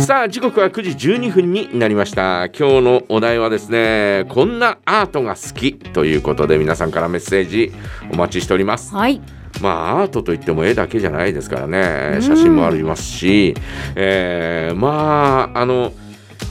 [0.00, 7.72] さあ時刻は9時12分になりました今日のお題はですねこんなアートが好きということで皆さんからメッセージ
[8.10, 9.20] お待ちしておりますはい。
[9.60, 13.54] まあアートといっても絵だけじゃないですからね写真もありますし、
[13.94, 15.92] えーまああの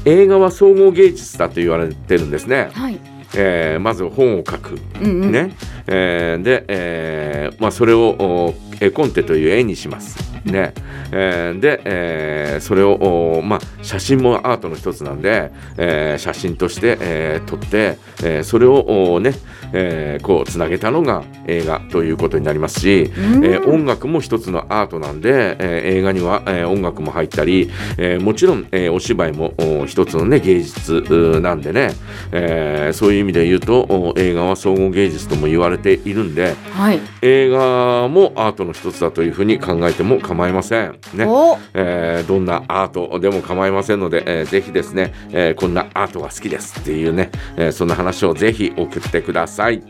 [0.05, 2.99] 映画は総合芸術だと言われてるんですね、はい。
[3.35, 5.31] えーまず本を書く、うんうん。
[5.31, 5.55] ね
[5.87, 10.30] えーで、えーまあ、それをお絵コンテという絵にします。
[10.45, 10.73] ね
[11.11, 12.93] えーで、えーそれを、
[13.37, 19.33] おまあ、写真もアートの一つなんで、えー写真として、えー撮って、えーそれをおね、
[19.73, 31.91] えーこうつなげたのが映画ということになりますし、うんえー音楽も一つのアートなんで、えー映画には、えー音楽も入ったり、えーもちろん、えーお芝居もお一つの、ね、芸術なんでね、
[32.31, 36.99] えーそういう意味で言うとお映画は総合芸術とも言われているんではい。
[37.21, 40.97] 映画もアートの一つだというふうに考えても構いません。
[41.13, 41.57] ねお。
[41.73, 49.81] えーどんなアートでも構いませんので、えーぜひですね、えーこんなアートが好きですっていうね、えーそんな話をぜひ送ってください。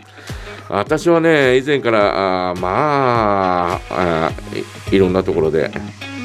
[0.70, 4.32] 私はね、以前から、あーまあ
[4.90, 5.70] い、いろんなところで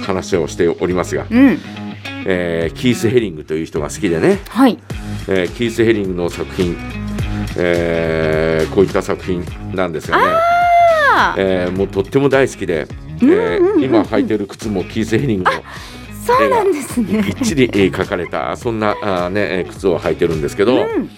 [0.04, 1.58] 話をしておりますが、うん。
[2.26, 4.78] えーキース・ヘリングという人が好きでね、はい。
[5.28, 6.76] えーキース・ヘリングの作品、
[7.56, 10.24] えーこういった作品なんですがね、
[11.38, 12.86] えーもうとっても大好きで、
[13.22, 15.50] えー今履いてる靴もキース・ヘリングの
[16.26, 17.22] そうなんですね。
[17.22, 21.10] きっちりえー描かれたそんなあー、ね、えー靴を履いてるんですけど、うん。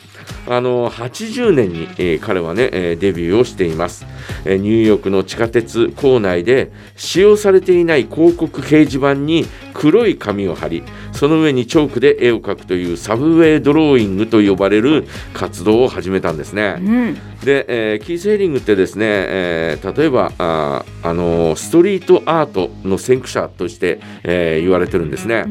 [0.46, 4.04] あの80年に、えー彼はね、えーデビューをしています、
[4.44, 16.76] えーニューヨークの地下鉄構内で使用されていない広告掲示板に黒い紙を貼りその上にチョークで絵を描くというサブウェイドローイングと呼ばれる活動を始めたんですね。
[16.78, 17.16] うん。
[17.48, 25.46] で、えーキース・ヘリングってですね、えー例えばあー、あのーストリートアートの先駆者として、えー言われてるんですね。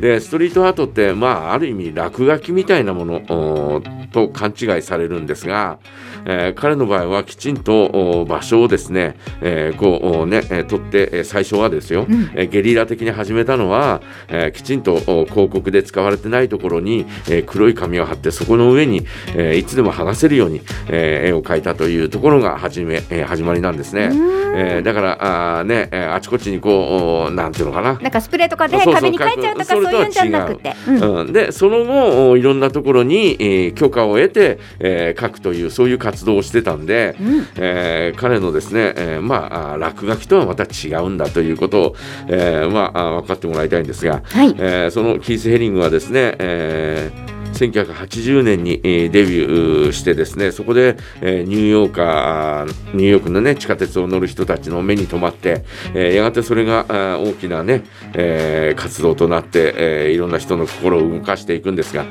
[0.00, 5.80] でストリートアートって、まあ、ある意味落書きみたいなものと勘違いされるんですが、
[6.26, 24.10] えー彼の場合はきちんとお場所をですね、えーこうおね、えー取って、えー最初はですよ、うんえーゲリラ的に始めたのは、えーきちんとお広告で使われてないところに、えー黒い紙を貼ってそこの上に、えーいつでも剥がせるように、えー絵を描いたというところが始め、えー始まりなんですね。
[24.54, 30.74] えーだからあーね、えーあちこちにこうおなんていうのかななんかスプレーとかで壁に書いちゃうとかそれとはいそううんじゃなくて。
[30.88, 31.14] うん。
[31.20, 37.46] うん、でその後おいろんなところに、えー許可を得て、えー書くというそういう活動をしてたんで、うん。
[37.56, 41.96] えー彼のですね、えーまあ落書きとはまた違うんだということを、
[42.28, 44.54] えーまあ分かってもらいたいんですが、はい。
[44.58, 47.31] えーそのキース・ヘリングはですね、えー
[47.70, 55.64] 1980年に、デビューしてですねそこで、ニューヨーカーニューヨークの、ね、地下鉄を乗る人たちの目に留まって、
[55.94, 56.86] えやがてそれが
[57.20, 57.84] 大きな、ね
[58.14, 62.06] え活動となって、えいろんな人の心を動かしていくんですが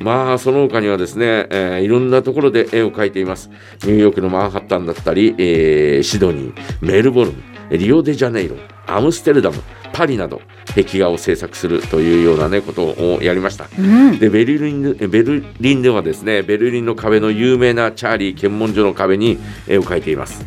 [0.00, 3.50] まあその他にはですね、えいろんなところで絵を描いています。
[3.82, 9.56] ニューヨークのマンハッタンだったり、えシドニーメルボルンリオデジャネイロアムステルダム
[9.94, 10.42] パリなど
[10.74, 13.68] 壁画を制作するというような、ね、ことをやりました。
[13.78, 14.18] うん。
[14.18, 19.38] でベルリンでベルリンではですねベルリンの壁の有名なチャーリー検問所の壁に
[19.68, 20.44] 絵を描いています。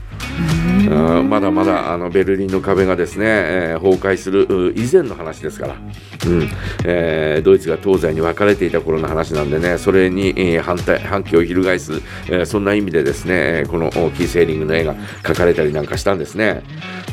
[0.89, 6.49] うんまだまだあのベルリンの壁がですね、えー崩壊するう以前の話ですから、うん。
[6.85, 16.63] えードイツが東西に分かれていた頃の話なんでねそれに、えー反対反旗を翻す、えーそんな意味でですねえーこのおキーセーリングの絵が描かれたりなんかしたんですね。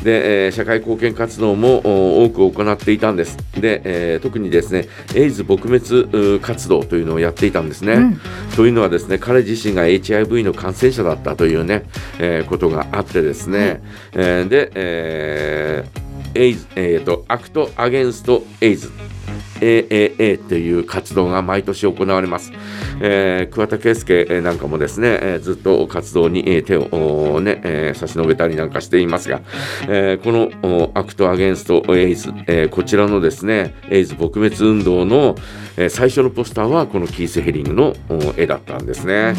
[0.03, 3.37] で、えー社会貢献活動もお多く行っていたんです。
[3.59, 8.19] で、えー特にですねエイズ撲滅う活動というのをやっていたんですね、うん。
[8.55, 11.83] というのはですね彼自身が HIV の感染者だったというね、
[12.19, 13.64] えーことがあってですね、
[14.13, 16.05] えーで、えー
[16.37, 18.91] エイズえーとアクト・アゲンスト・エイズ
[19.61, 22.51] AAA という活動が毎年行われます。
[23.01, 29.41] えー桑田佳祐なんかもですね、えーずっと活動にえー手をね、えー差し伸べたりなんかしていますが、
[29.87, 35.35] えーこのおアクト・アゲンスト・エイズ、えーこちらのですね、エイズ撲滅運動の、
[35.77, 39.33] えー最初のポスターはこのキース・ヘリングのお絵だったんですね。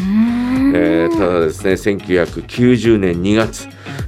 [0.73, 3.67] えーただですね、1990年2月、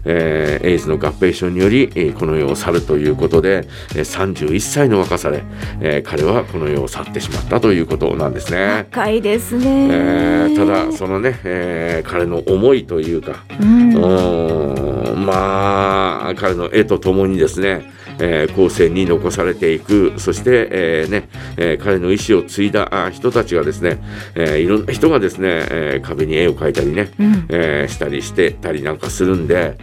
[0.09, 5.43] えーエイズの合併症により、えーこの世を去るということで、えー31歳の若さで、
[5.81, 8.85] えー彼はこの世を去ってしまったということなんですね。
[8.91, 9.87] 若いですね。
[9.91, 14.88] えーただそのね、えー彼の思いというか、うん。
[15.15, 20.13] まあ彼の絵とともにですね、えー後世に残されていく。
[20.17, 23.97] そして、えーねえー彼の意思を継いだあ人たちがですね、
[24.35, 27.45] えーいろんな人がですね、えー壁に絵を描いたりね、うん。
[27.49, 29.77] えーしたりしてたりなんかするんで、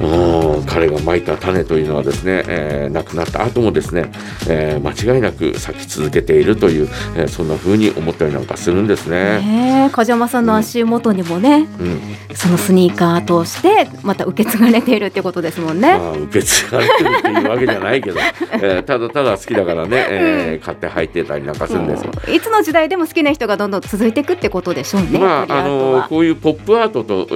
[0.00, 4.10] うん彼がまいた種というのはですね、えー亡くなった後もですね、
[4.48, 9.40] えー間違いなく咲き続けているという、えーそんな風に思ったりなんかするんですね。
[9.40, 12.00] ねえ梶山さんの足元にもね、うん。
[12.34, 15.96] そのスニーカーとしてまた受け継がれているってことですもんね。
[15.98, 22.12] まあ、受け継がれてるっていうわけじゃないけど、えーただただ好きだからね、えー買って履いてたりなんかするんですよ。
[22.32, 25.18] いつの時代でも好きな人がどんどん続いていくってことでしょうね。
[25.18, 27.26] まあ、あのこういうポップアートと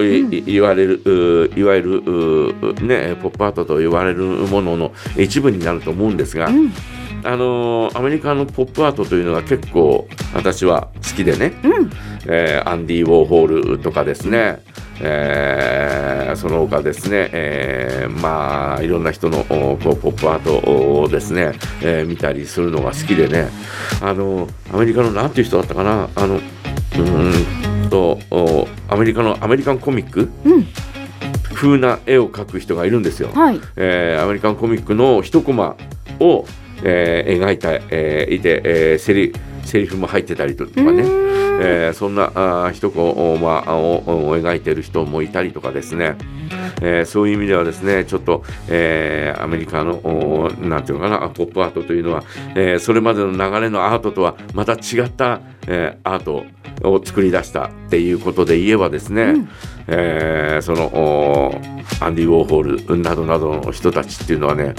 [0.45, 6.73] 言われる、ういわゆるうねポップアートと言われるものの一部になると思うんですが、うん。
[7.25, 11.91] あのアメリカのポップアートというのは結構私は好きでね、うん。
[12.27, 14.61] えーアンディ・ウォーホールとかですね、
[15.01, 21.53] えーその他ですね、えーまあいろんな人のおこうポップアートをですね、
[21.83, 23.49] えー見たりするのが好きでね
[24.03, 30.67] あのアメリカのなんていう人だったかなあのうーんとおアメリカのアメリカンコミックうん
[31.55, 33.31] 風な絵を描く人がいるんですよ。
[33.35, 33.61] はい。
[33.77, 35.77] えーアメリカンコミックの一コマ
[36.21, 36.45] を、
[36.85, 39.33] えー描いた、えーいて、えーセリ
[39.65, 41.03] セリフも入ってたりとかね、
[41.59, 46.17] えーそんなあー一コマをを描いてる人もいたりとかですね、
[46.83, 52.23] えーそういう意味ではですねちょっと、えーアメリカのおなんていうのかなポップアートというのは、
[52.55, 56.45] えーそれまでの流れのアートとはまた違った、えーアート
[56.89, 59.49] を作り出したっていうことで言えばですね、うん。
[59.89, 61.61] えーそのお
[62.01, 64.75] アンディ・ウォーホールなどなどの人たちっていうのはね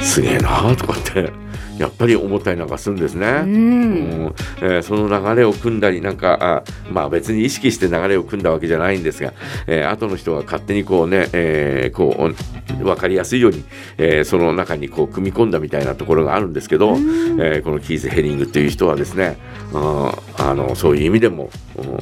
[0.00, 1.32] すげえなとかって
[1.78, 3.26] やっぱり思ったりなんかするんですね。
[3.26, 3.90] ううん
[4.26, 6.62] んえーその流れを組んだりなんかあ
[6.92, 9.32] まあ別に意識して流れを組んだわけじゃないんですが、
[9.66, 12.36] えー後の人が勝手にこうね、えーこう
[12.84, 13.64] 分かりやすいように、
[13.98, 19.36] えーその中にこう組み込んだみたいなところがあるんですけど、うんえーこのキーズ・ヘリングという人はですね
[19.72, 21.94] あーあのそういう意味でも、うん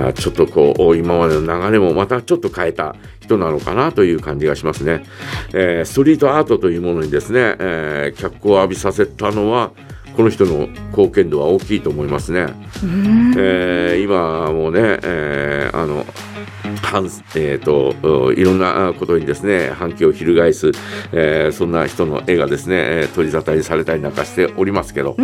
[0.00, 5.04] あーちょっとこう今までの流れもまたちょっと変えた人なのかなという感じがしますね。
[5.52, 9.70] えーストリートアートというものにですね、えー脚光を浴びさせたのは
[10.16, 12.46] この人の貢献度は大きいと思いますね。
[12.82, 13.34] うん。
[13.36, 16.04] えー今もね、えーあの
[16.82, 17.04] 反
[17.34, 17.94] えー、と
[18.28, 20.72] ういろんなあことにですね反響を翻す、
[21.12, 25.16] えーそんな人の絵がですね、えー取り沙汰にされたりなんかしておりますけど、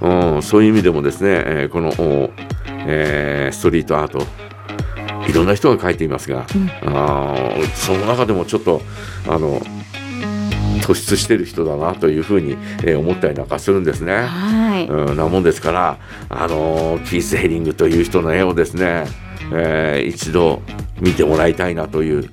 [0.00, 0.34] うん。
[0.34, 2.30] うん、そういう意味でもですね、えーこの、お
[2.86, 4.26] えーストリートアート
[5.28, 6.70] いろんな人が描いていますが、うん。
[6.96, 8.80] あーその中でもちょっと
[9.28, 9.60] あの
[10.78, 12.52] 突出してる人だなというふうに、
[12.82, 14.24] えー思ったりなんかするんですね。
[14.26, 14.86] はい。
[14.86, 15.98] うん、なもんですから、
[16.28, 19.06] あのーキース・ヘリングという人の絵をですね、
[19.52, 20.62] えー一度
[21.00, 22.28] 見てもらいたいなという、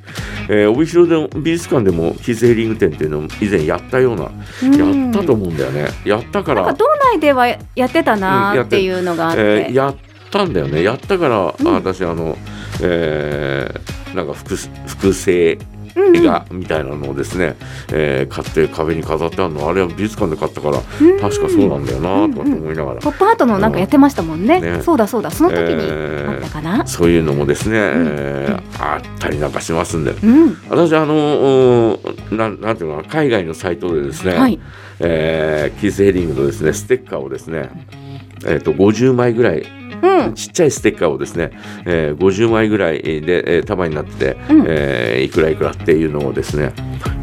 [0.50, 4.30] えー帯広でも美術館でもキース・ヘリング展っていうのを以前やったような、
[4.63, 9.41] うんやったと思うんだよねやったか、なんから道内ではやってたなってていうのがあって。
[9.41, 9.95] えーやっ
[10.31, 12.38] たんだよねやったから、うん私あの、
[12.81, 14.56] えーなんか複
[14.88, 17.56] 複製うんうん絵画みたいなのをですね、
[17.92, 19.69] えー買って壁に飾ってあるの。
[19.69, 21.19] あれは美術館で買ったからうん。
[21.19, 24.59] 確かそうなんだよなと思いながら、ポップアートのなんかやってましたもんね。
[24.59, 24.81] ね。
[24.81, 26.86] そうだそうだ、その時にえーあったかな。
[26.86, 27.81] そういうのもですね、ん。
[28.07, 30.12] えーあったりなんかしますんで。
[30.12, 30.57] うん。
[30.69, 31.98] 私あの
[32.31, 34.59] うんなんなんていうのかな海外のサイトでですね、はい。
[35.00, 37.69] えーキース・ヘリングのですねステッカーをですね
[38.45, 39.65] えー、と50枚ぐらい
[40.02, 40.34] うん。
[40.34, 41.52] ちっちゃいステッカーをですね、
[41.86, 46.74] えー50枚ぐらいで、えー束になってて、うんえーいくらいくらっていうのをですね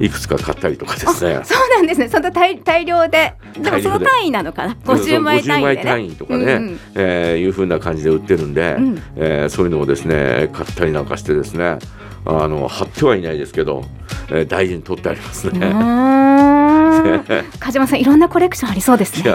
[0.00, 2.08] いくつか買ったりとかですねそうなんですね。
[2.08, 4.76] その大大量で、でもその単位なのかな？
[4.84, 6.04] 五十枚単位で50枚単ね。
[6.06, 11.78] 位とかね、うんうんえーいう風な感じで売ってるんで、うんえーそういうのをですね買ったりなんかしてですね
[12.24, 13.84] あの貼ってはいないですけど、
[14.30, 15.58] えー大事に取ってありますうね。
[17.58, 19.32] 梶山さん、いろんなコレクションありそうですね。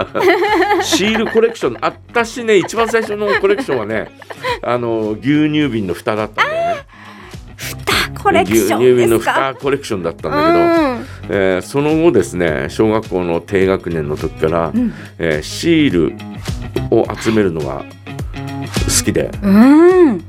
[0.84, 4.10] シールコレクション私ね一番最初のコレクションはね
[4.62, 6.82] あの牛乳瓶の蓋だったんだよね
[8.24, 9.20] コレクショ牛乳瓶の。
[9.20, 10.58] 蓋コレクションだったんうだけど、
[10.94, 11.06] ん。
[11.29, 16.13] えーその後ですね小学校の低学年の時から、うんえーシール
[16.91, 20.22] を集めるのが好きでうん。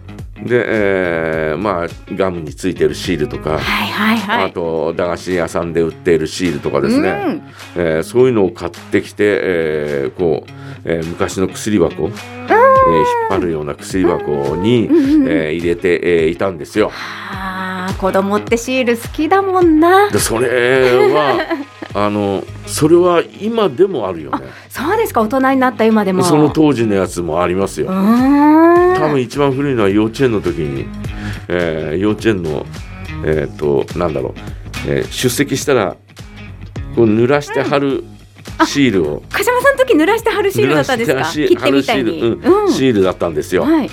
[0.45, 4.45] で、えーまあガムについてるシールとか、はいはいはい。
[4.47, 7.43] あと駄菓子屋さんで売っているシールとかですね、うん
[7.77, 10.51] えーそういうのを買ってきて、えーこう、
[10.85, 12.15] えー昔の薬箱、えー引っ
[13.31, 14.91] 張るような薬箱に、う
[15.31, 16.91] えー入れて、えーいたんですよ。
[16.95, 20.11] ああ、子供ってシール好きだもんな。
[20.11, 20.49] でそれ
[21.13, 21.39] は
[21.95, 24.39] あのそれは今でもあるよね。
[24.69, 26.23] そうですか、大人になった今でも。
[26.23, 27.89] その当時のやつもありますよ。
[27.89, 30.87] 多分一番古いのは幼稚園の時に、
[31.49, 32.67] えー幼稚園の
[33.25, 34.33] えっ、となんだろう、
[34.87, 35.97] えー出席したら
[36.95, 38.05] こう濡らして貼る
[38.67, 41.25] シールを、鹿島さんの時濡らして貼るシールだったんですか？
[41.25, 42.11] 切ってみたいに。
[42.13, 43.63] シール、うんシールだったんですよ。
[43.63, 43.91] はい。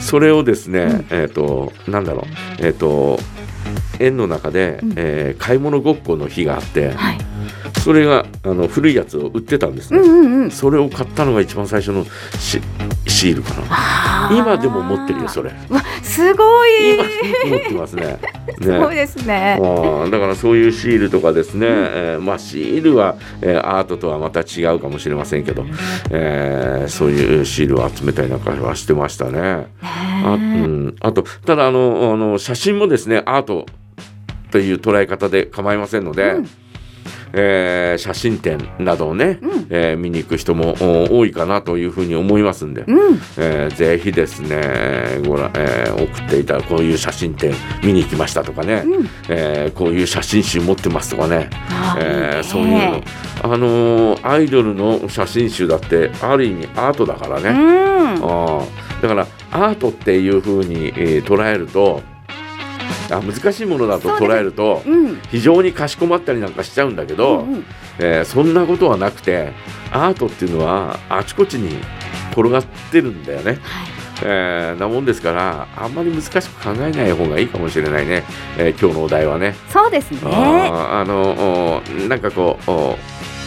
[0.00, 2.20] それをですね、うんえっ、となんだろ
[2.60, 3.18] うえっ、と
[3.98, 7.18] 園の中で、うんえー買い物ごっこの日があってはい。
[7.86, 10.50] それがあの古いやつを売ってたんですね、うんうんうん。
[10.50, 12.04] それを買ったのが一番最初の
[12.36, 12.60] シ
[13.06, 14.28] シールかな。
[14.36, 15.50] 今でも持ってるよそれ。
[15.70, 16.94] わすごい。
[16.96, 17.04] 今
[17.48, 18.18] 持ってます ね。
[18.60, 19.60] すごいですね。
[19.60, 25.64] あーだからそういうシールとかですね、えーまあ、シールは、えーアートとはまた違うかもしれませんけど、
[26.10, 29.68] えーそういうシールを集めたりなんかはしてましたね。
[29.80, 33.64] あ,、うねん、あとただあのあの写真もですねアート
[34.50, 36.48] という捉え方で構いませんので、うん
[37.38, 43.18] えー写真展などをね、うんえー見に行く人もお多いかなというふうに思いますんで、うん。
[43.38, 47.52] えーぜひですねご覧、えー送っていたこういう写真展
[47.82, 49.08] 見に行きましたとかね、うん。
[49.28, 51.50] えーこういう写真集持ってますとかね、
[51.98, 53.02] えそういうの
[53.42, 57.58] あのーアイドルの写真集だってある意味アートだからね、うん。
[57.58, 62.02] あーだからアートっていうふうに、えー捉えると
[63.10, 65.20] あ難しいものだと捉えるとうん。
[65.30, 67.64] 非常にかしこまったりなんかしちゃうんだけど、うんうん
[67.98, 69.52] えーそんなことはなくて
[69.90, 71.78] アートっていうのはあちこちに
[72.32, 73.52] 転がってるんだよね。
[73.52, 73.86] はい。
[74.22, 78.24] えーなもんですからあんまり難しく考えない方がいいかもしれないね、
[78.58, 79.54] えー今日のお題はね。
[79.72, 80.20] そうですね。
[80.24, 82.96] あのおなんかこうお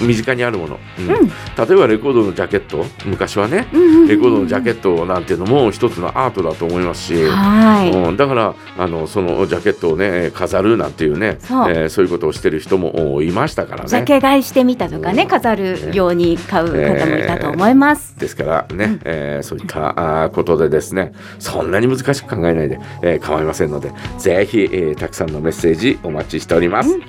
[0.02, 1.10] 身近にあるもの、うん。
[1.10, 1.28] うん。
[1.28, 1.34] 例
[1.72, 2.86] えばレコードのジャケット。
[3.06, 7.92] 昔はねうんレコードのジャケッットなんていうのも一つのアートだと思いますし、はい。
[7.92, 8.18] うん。
[8.18, 11.72] だからあのそのジャケットをね飾るなんていうねそう。
[11.72, 13.90] えーそういうことをしてる人もおいましたからね。
[13.90, 15.30] ジャケ買いしてみたとかね、うん。
[15.30, 18.18] 飾るように買う方もいたと思います。
[18.18, 19.02] ですからね、うん。
[19.06, 21.12] えーそういったあーことでですね。
[21.40, 27.02] そんなに難しく考えないで、えー構いませんのでぜひ、えーたくさんのメッセージお待ちしております、うん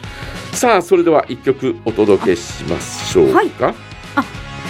[0.52, 3.50] さあそれでは一曲お届けしましょうか、はい。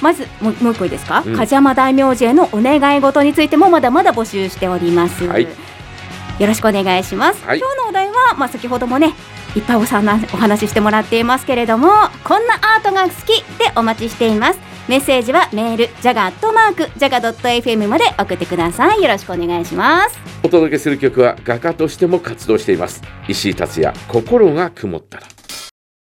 [0.00, 1.36] まずもうもう一個いいですか、うん。
[1.36, 5.42] 梶山大名字へのお願い事についてもまだまだ募集しております、はい。
[5.42, 7.58] よろしくお願いします、はい。
[7.58, 9.14] 今日のお題は、まあ、先ほどもね
[9.56, 11.88] いっぱいおさなお話ししてもらっていますけれども
[12.24, 14.60] こんなアートが好きでお待ちしています。
[14.88, 19.02] メッセージはメールジャガットマークジャガ .fm まで送ってください。
[19.02, 20.18] よろしくお願いします。
[20.42, 23.02] お届けする曲は画家としても活動しています。
[23.28, 25.26] 石井達也心が曇ったら